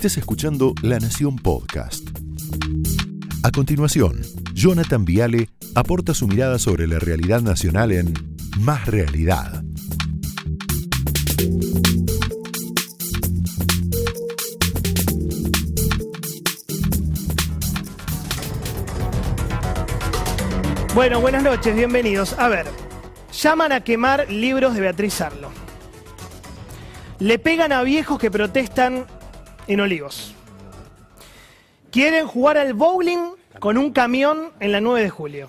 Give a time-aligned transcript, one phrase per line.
[0.00, 2.08] Estés escuchando La Nación Podcast.
[3.42, 4.22] A continuación,
[4.54, 8.14] Jonathan Viale aporta su mirada sobre la realidad nacional en
[8.60, 9.62] Más Realidad.
[20.94, 22.32] Bueno, buenas noches, bienvenidos.
[22.38, 22.64] A ver,
[23.38, 25.50] llaman a quemar libros de Beatriz Arlo.
[27.18, 29.04] Le pegan a viejos que protestan
[29.72, 30.34] en Olivos.
[31.92, 35.48] Quieren jugar al bowling con un camión en la 9 de julio.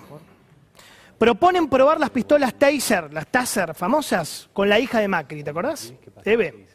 [1.18, 5.92] Proponen probar las pistolas Taser, las Taser famosas, con la hija de Macri, ¿te acordás?
[6.24, 6.66] Eve.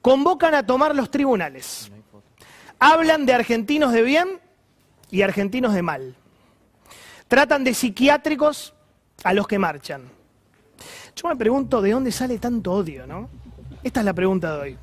[0.00, 1.92] Convocan a tomar los tribunales.
[2.80, 4.40] Hablan de argentinos de bien
[5.10, 6.16] y argentinos de mal.
[7.28, 8.74] Tratan de psiquiátricos
[9.22, 10.02] a los que marchan.
[11.14, 13.28] Yo me pregunto de dónde sale tanto odio, ¿no?
[13.84, 14.78] Esta es la pregunta de hoy.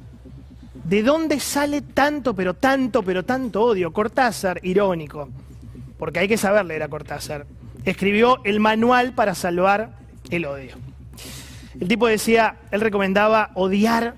[0.84, 3.93] ¿De dónde sale tanto, pero tanto, pero tanto odio?
[3.93, 5.29] Cortázar, irónico,
[5.98, 7.46] porque hay que saber leer a Cortázar,
[7.85, 9.91] escribió el manual para salvar
[10.29, 10.76] el odio.
[11.79, 14.15] El tipo decía, él recomendaba odiar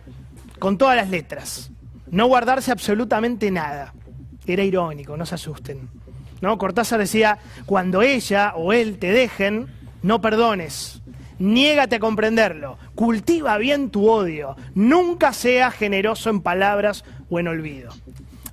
[0.59, 1.69] con todas las letras,
[2.09, 3.93] no guardarse absolutamente nada.
[4.45, 5.89] Era irónico, no se asusten.
[6.41, 6.57] ¿no?
[6.57, 9.67] Cortázar decía, cuando ella o él te dejen,
[10.01, 11.01] no perdones,
[11.43, 17.91] niégate a comprenderlo, cultiva bien tu odio, nunca seas generoso en palabras o en olvido.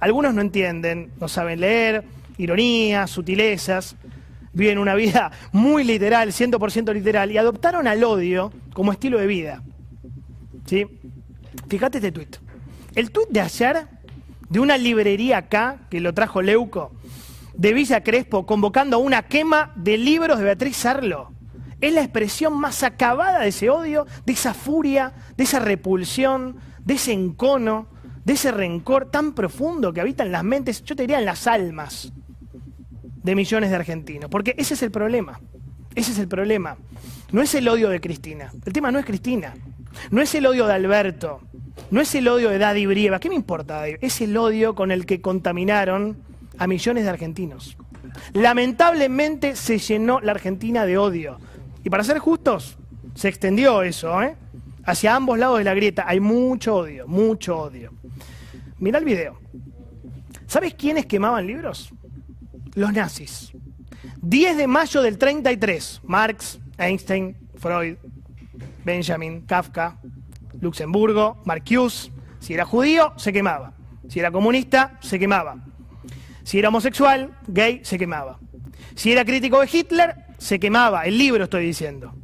[0.01, 2.03] Algunos no entienden, no saben leer,
[2.37, 3.95] ironías, sutilezas,
[4.53, 9.63] viven una vida muy literal, 100% literal, y adoptaron al odio como estilo de vida.
[10.67, 10.87] ¿Sí?
[11.69, 12.39] Fíjate este tuit.
[12.97, 13.87] El tuit de ayer,
[14.49, 16.91] de una librería acá, que lo trajo Leuco,
[17.55, 21.31] de Villa Crespo convocando a una quema de libros de Beatriz Arlo.
[21.81, 26.95] Es la expresión más acabada de ese odio, de esa furia, de esa repulsión, de
[26.95, 27.87] ese encono,
[28.25, 31.47] de ese rencor tan profundo que habita en las mentes, yo te diría en las
[31.47, 32.13] almas
[33.23, 34.31] de millones de argentinos.
[34.31, 35.41] Porque ese es el problema.
[35.95, 36.77] Ese es el problema.
[37.33, 38.53] No es el odio de Cristina.
[38.65, 39.55] El tema no es Cristina.
[40.11, 41.41] No es el odio de Alberto.
[41.91, 43.19] No es el odio de Daddy Brieva.
[43.19, 43.87] ¿Qué me importa?
[43.89, 46.19] Es el odio con el que contaminaron
[46.59, 47.77] a millones de argentinos.
[48.33, 51.39] Lamentablemente se llenó la Argentina de odio.
[51.85, 52.77] Y para ser justos,
[53.15, 54.37] se extendió eso, ¿eh?
[54.85, 57.93] Hacia ambos lados de la grieta hay mucho odio, mucho odio.
[58.79, 59.39] Mira el video.
[60.47, 61.93] ¿Sabes quiénes quemaban libros?
[62.75, 63.53] Los nazis.
[64.23, 66.01] 10 de mayo del 33.
[66.05, 67.97] Marx, Einstein, Freud,
[68.85, 69.99] Benjamin, Kafka,
[70.61, 72.11] Luxemburgo, Marcuse.
[72.41, 73.75] Si era judío, se quemaba.
[74.09, 75.57] Si era comunista, se quemaba.
[76.43, 78.39] Si era homosexual, gay, se quemaba.
[78.95, 81.05] Si era crítico de Hitler, se quemaba.
[81.05, 82.15] El libro estoy diciendo.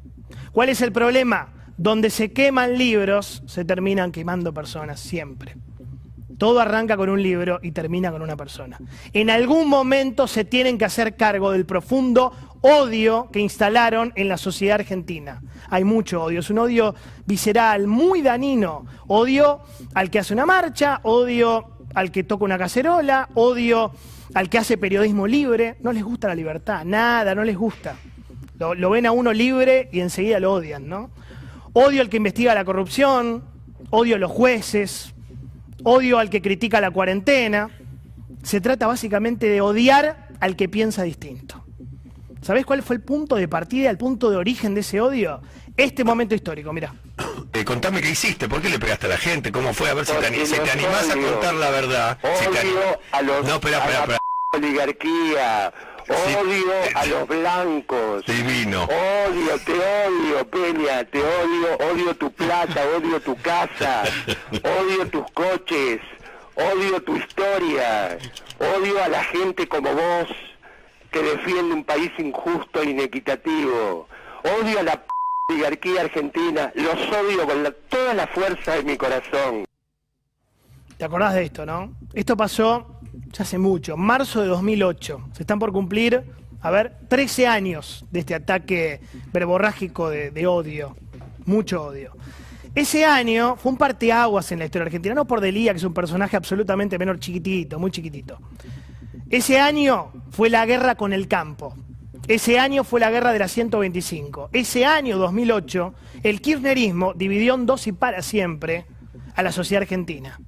[0.50, 1.52] ¿Cuál es el problema?
[1.76, 5.54] Donde se queman libros, se terminan quemando personas, siempre.
[6.38, 8.78] Todo arranca con un libro y termina con una persona.
[9.12, 12.32] En algún momento se tienen que hacer cargo del profundo
[12.62, 15.42] odio que instalaron en la sociedad argentina.
[15.68, 16.94] Hay mucho odio, es un odio
[17.26, 18.86] visceral, muy danino.
[19.08, 19.60] Odio
[19.94, 23.90] al que hace una marcha, odio al que toca una cacerola, odio
[24.34, 25.76] al que hace periodismo libre.
[25.80, 27.96] No les gusta la libertad, nada, no les gusta.
[28.58, 31.10] Lo, ven a uno libre y enseguida lo odian, ¿no?
[31.72, 33.44] Odio al que investiga la corrupción,
[33.88, 35.14] odio a los jueces,
[35.84, 37.70] odio al que critica la cuarentena.
[38.42, 41.64] Se trata básicamente de odiar al que piensa distinto.
[42.42, 45.40] ¿Sabés cuál fue el punto de partida, el punto de origen de ese odio?
[45.78, 46.94] Este momento histórico, mira.
[47.56, 49.50] Eh, contame qué hiciste, ¿por qué le pegaste a la gente?
[49.50, 49.88] ¿Cómo fue?
[49.88, 50.26] A ver si te,
[50.70, 52.18] animás a contar la verdad.
[52.22, 55.72] Odio a los, no, espera, espera, la oligarquía,
[56.06, 58.26] odio a los blancos.
[58.26, 58.84] Divino.
[58.84, 64.02] Odio, te odio, Peña, te odio, odio tu plata, odio tu casa,
[64.52, 66.00] odio tus coches,
[66.56, 68.18] odio tu historia,
[68.58, 70.28] odio a la gente como vos
[71.10, 74.08] que defiende un país injusto e inequitativo,
[74.42, 75.02] odio a la
[75.48, 79.64] oligarquía argentina, los odio con toda la fuerza de mi corazón.
[80.98, 81.94] ¿Te acordás de esto, no?
[82.14, 83.00] Esto pasó
[83.32, 85.28] ya hace mucho, marzo de 2008.
[85.32, 86.24] Se están por cumplir,
[86.60, 89.00] a ver, 13 años de este ataque
[89.32, 90.96] verborrágico de, odio,
[91.44, 92.12] mucho odio.
[92.74, 95.94] Ese año fue un parteaguas en la historia argentina, no por Delía, que es un
[95.94, 98.38] personaje absolutamente menor, chiquitito, muy chiquitito.
[99.30, 101.74] Ese año fue la guerra con el campo.
[102.28, 104.50] Ese año fue la guerra de la 125.
[104.52, 108.86] Ese año, 2008, el kirchnerismo dividió en dos y para siempre
[109.34, 110.40] a la sociedad argentina.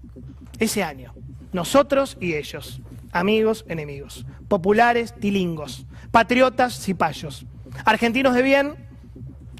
[0.58, 1.14] Ese año.
[1.52, 2.80] Nosotros y ellos.
[3.12, 4.26] Amigos, enemigos.
[4.48, 5.86] Populares, tilingos.
[6.10, 7.46] Patriotas, cipayos.
[7.84, 8.74] Argentinos de bien,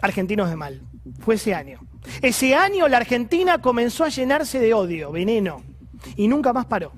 [0.01, 0.83] argentinos de mal.
[1.21, 1.81] Fue ese año.
[2.23, 5.63] Ese año la Argentina comenzó a llenarse de odio, veneno.
[6.17, 6.93] Y nunca más paró.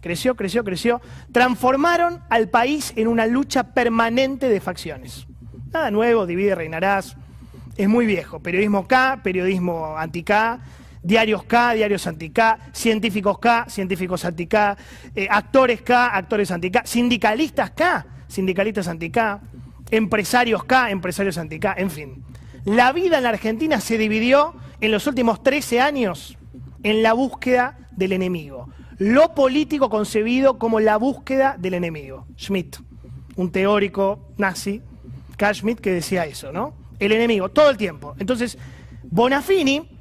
[0.00, 1.00] Creció, creció, creció,
[1.32, 5.26] transformaron al país en una lucha permanente de facciones.
[5.72, 7.16] Nada nuevo, divide, reinarás,
[7.76, 8.40] es muy viejo.
[8.40, 10.60] Periodismo K, periodismo anti-K,
[11.02, 14.76] diarios K, diarios anti-K, científicos K, científicos anti-K,
[15.14, 19.40] eh, actores K, actores anti-K, sindicalistas K, sindicalistas anti-K,
[19.90, 22.24] empresarios K, empresarios anti-K, en fin.
[22.64, 26.36] La vida en la Argentina se dividió en los últimos 13 años
[26.82, 28.68] en la búsqueda del enemigo.
[28.98, 32.26] Lo político concebido como la búsqueda del enemigo.
[32.36, 32.76] Schmidt,
[33.36, 34.82] un teórico nazi,
[35.36, 36.74] Carl Schmidt, que decía eso, ¿no?
[36.98, 38.14] El enemigo, todo el tiempo.
[38.18, 38.56] Entonces,
[39.04, 39.98] Bonafini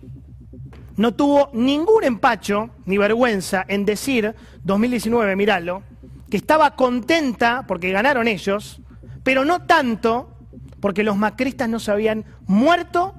[0.95, 4.33] no tuvo ningún empacho ni vergüenza en decir,
[4.63, 5.83] 2019, miralo,
[6.29, 8.81] que estaba contenta porque ganaron ellos,
[9.23, 10.37] pero no tanto
[10.79, 13.13] porque los macristas no se habían muerto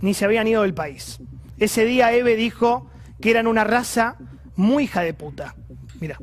[0.00, 1.20] ni se habían ido del país.
[1.58, 4.16] Ese día Eve dijo que eran una raza
[4.56, 5.54] muy hija de puta.
[6.00, 6.16] Mira.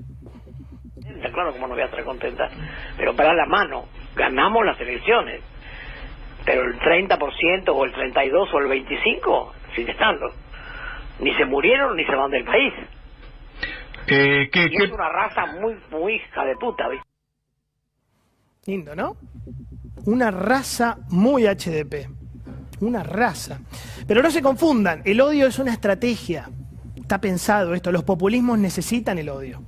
[1.33, 2.49] Claro, como no voy a estar contenta.
[2.97, 3.85] Pero para la mano,
[4.15, 5.41] ganamos las elecciones.
[6.45, 10.25] Pero el 30% o el 32% o el 25% sigue estando.
[11.19, 12.73] Ni se murieron ni se van del país.
[14.07, 17.05] Eh, ¿qué, Y qué- es una raza muy, muy hija de puta, ¿viste?
[18.65, 19.15] Lindo, ¿no?
[20.05, 22.07] Una raza muy HDP.
[22.81, 23.59] Una raza.
[24.07, 26.49] Pero no se confundan, el odio es una estrategia.
[27.09, 29.63] Está pensado esto, los populismos necesitan el odio.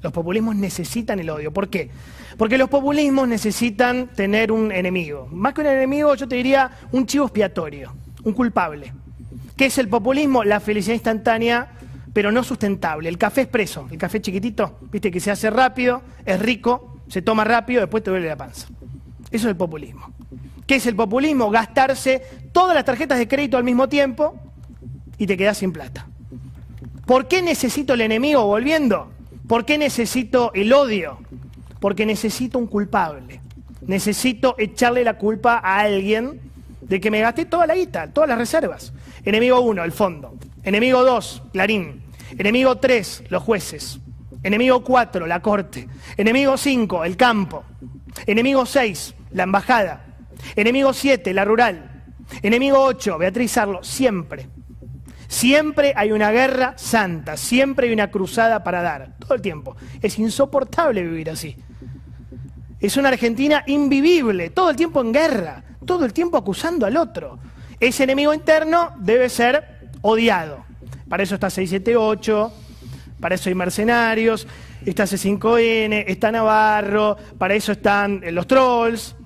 [0.00, 1.52] Los populismos necesitan el odio.
[1.52, 1.90] ¿Por qué?
[2.38, 5.26] Porque los populismos necesitan tener un enemigo.
[5.32, 7.92] Más que un enemigo, yo te diría un chivo expiatorio,
[8.22, 8.92] un culpable.
[9.56, 10.44] ¿Qué es el populismo?
[10.44, 11.72] La felicidad instantánea,
[12.12, 13.08] pero no sustentable.
[13.08, 17.42] El café expreso, el café chiquitito, viste que se hace rápido, es rico, se toma
[17.42, 18.68] rápido, después te duele la panza.
[19.32, 20.12] Eso es el populismo.
[20.64, 21.50] ¿Qué es el populismo?
[21.50, 24.36] Gastarse todas las tarjetas de crédito al mismo tiempo
[25.18, 26.06] y te quedas sin plata.
[27.06, 29.10] ¿Por qué necesito el enemigo volviendo?
[29.46, 31.18] ¿Por qué necesito el odio?
[31.80, 33.40] Porque necesito un culpable.
[33.86, 36.40] Necesito echarle la culpa a alguien
[36.80, 38.92] de que me gasté toda la guita, todas las reservas.
[39.24, 40.34] Enemigo 1, el fondo.
[40.62, 42.02] Enemigo 2, Clarín.
[42.38, 44.00] Enemigo 3, los jueces.
[44.42, 45.88] Enemigo 4, la corte.
[46.16, 47.64] Enemigo 5, el campo.
[48.26, 50.06] Enemigo 6, la embajada.
[50.56, 52.04] Enemigo 7, la rural.
[52.42, 53.82] Enemigo 8, Beatriz Arlo.
[53.84, 54.48] Siempre.
[55.34, 59.74] Siempre hay una guerra santa, siempre hay una cruzada para dar, todo el tiempo.
[60.00, 61.56] Es insoportable vivir así.
[62.78, 67.40] Es una Argentina invivible, todo el tiempo en guerra, todo el tiempo acusando al otro.
[67.80, 70.64] Ese enemigo interno debe ser odiado.
[71.08, 72.52] Para eso está 678,
[73.18, 74.46] para eso hay mercenarios,
[74.86, 79.16] está C5N, está Navarro, para eso están eh, los trolls,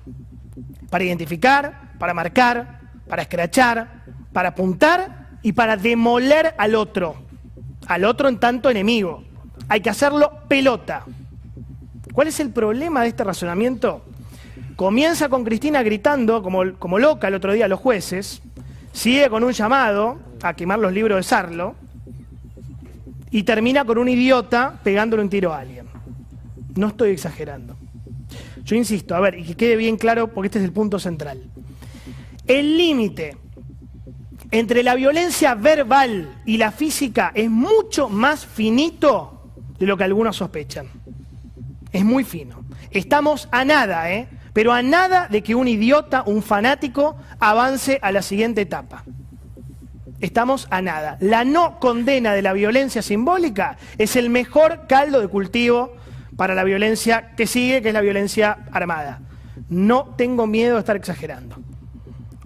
[0.89, 7.15] para identificar, para marcar, para escrachar, para apuntar y para demoler al otro,
[7.87, 9.23] al otro en tanto enemigo.
[9.67, 11.05] Hay que hacerlo pelota.
[12.13, 14.03] ¿Cuál es el problema de este razonamiento?
[14.75, 18.41] Comienza con Cristina gritando como, como loca el otro día a los jueces,
[18.91, 21.75] sigue con un llamado a quemar los libros de Sarlo
[23.31, 25.85] y termina con un idiota pegándole un tiro a alguien.
[26.75, 27.75] No estoy exagerando.
[28.63, 31.43] Yo insisto, a ver, y que quede bien claro porque este es el punto central.
[32.47, 33.37] El límite
[34.51, 40.37] entre la violencia verbal y la física es mucho más finito de lo que algunos
[40.37, 40.87] sospechan.
[41.91, 42.63] Es muy fino.
[42.91, 44.27] Estamos a nada, ¿eh?
[44.53, 49.03] Pero a nada de que un idiota, un fanático, avance a la siguiente etapa.
[50.19, 51.17] Estamos a nada.
[51.21, 55.93] La no condena de la violencia simbólica es el mejor caldo de cultivo
[56.35, 59.21] para la violencia que sigue, que es la violencia armada.
[59.69, 61.57] No tengo miedo de estar exagerando.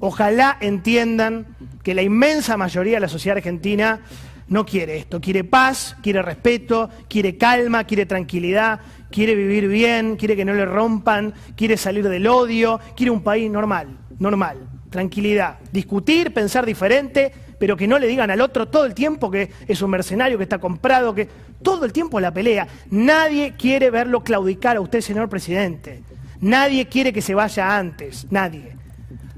[0.05, 1.45] Ojalá entiendan
[1.81, 4.01] que la inmensa mayoría de la sociedad argentina
[4.49, 10.35] no quiere esto, quiere paz, quiere respeto, quiere calma, quiere tranquilidad, quiere vivir bien, quiere
[10.35, 16.33] que no le rompan, quiere salir del odio, quiere un país normal, normal, tranquilidad, discutir,
[16.33, 19.91] pensar diferente, pero que no le digan al otro todo el tiempo que es un
[19.91, 21.29] mercenario, que está comprado, que
[21.61, 22.67] todo el tiempo la pelea.
[22.89, 26.03] Nadie quiere verlo claudicar a usted, señor presidente.
[26.41, 28.82] Nadie quiere que se vaya antes, nadie.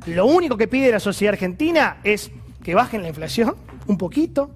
[0.07, 2.31] Lo único que pide la sociedad argentina es
[2.63, 3.55] que bajen la inflación
[3.87, 4.51] un poquito,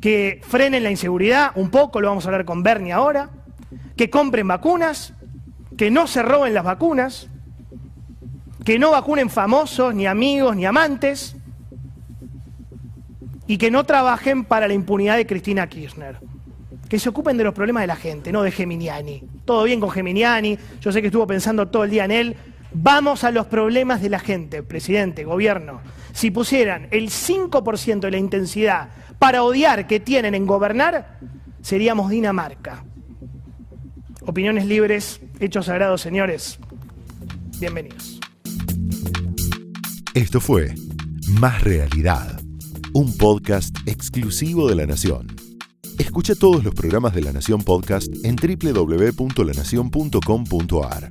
[0.00, 3.30] que frenen la inseguridad un poco, lo vamos a hablar con Bernie ahora,
[3.96, 5.14] que compren vacunas,
[5.76, 7.28] que no se roben las vacunas,
[8.64, 11.36] que no vacunen famosos, ni amigos, ni amantes,
[13.46, 16.18] y que no trabajen para la impunidad de Cristina Kirchner.
[16.88, 19.22] Que se ocupen de los problemas de la gente, no de Geminiani.
[19.44, 22.36] Todo bien con Geminiani, yo sé que estuvo pensando todo el día en él.
[22.74, 25.80] Vamos a los problemas de la gente, presidente, gobierno.
[26.12, 28.88] Si pusieran el 5% de la intensidad
[29.18, 31.20] para odiar que tienen en gobernar,
[31.62, 32.84] seríamos Dinamarca.
[34.26, 36.58] Opiniones libres, hechos sagrados, señores.
[37.60, 38.18] Bienvenidos.
[40.14, 40.74] Esto fue
[41.40, 42.40] Más Realidad,
[42.92, 45.28] un podcast exclusivo de La Nación.
[45.98, 51.10] Escucha todos los programas de La Nación Podcast en www.lanacion.com.ar.